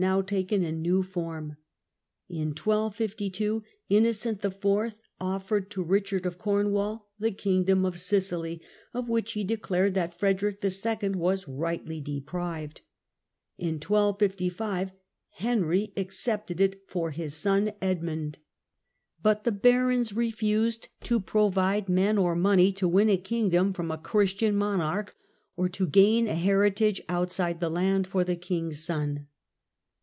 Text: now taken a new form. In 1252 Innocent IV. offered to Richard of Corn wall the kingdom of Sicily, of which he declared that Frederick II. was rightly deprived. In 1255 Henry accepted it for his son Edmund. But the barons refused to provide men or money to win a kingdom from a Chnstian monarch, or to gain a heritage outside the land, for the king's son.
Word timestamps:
now 0.01 0.19
taken 0.19 0.63
a 0.63 0.71
new 0.71 1.03
form. 1.03 1.57
In 2.27 2.55
1252 2.57 3.63
Innocent 3.87 4.43
IV. 4.43 4.95
offered 5.19 5.69
to 5.69 5.83
Richard 5.83 6.25
of 6.25 6.39
Corn 6.39 6.71
wall 6.71 7.11
the 7.19 7.29
kingdom 7.29 7.85
of 7.85 7.99
Sicily, 7.99 8.63
of 8.95 9.07
which 9.09 9.33
he 9.33 9.43
declared 9.43 9.93
that 9.93 10.17
Frederick 10.17 10.57
II. 10.63 11.09
was 11.11 11.47
rightly 11.47 12.01
deprived. 12.01 12.81
In 13.59 13.75
1255 13.75 14.91
Henry 15.33 15.93
accepted 15.95 16.59
it 16.59 16.81
for 16.87 17.11
his 17.11 17.35
son 17.35 17.71
Edmund. 17.79 18.39
But 19.21 19.43
the 19.43 19.51
barons 19.51 20.13
refused 20.13 20.87
to 21.01 21.19
provide 21.19 21.87
men 21.87 22.17
or 22.17 22.35
money 22.35 22.71
to 22.71 22.87
win 22.87 23.07
a 23.07 23.17
kingdom 23.17 23.71
from 23.71 23.91
a 23.91 23.99
Chnstian 23.99 24.55
monarch, 24.55 25.15
or 25.55 25.69
to 25.69 25.85
gain 25.85 26.27
a 26.27 26.33
heritage 26.33 27.01
outside 27.07 27.59
the 27.59 27.69
land, 27.69 28.07
for 28.07 28.23
the 28.23 28.35
king's 28.35 28.83
son. 28.83 29.27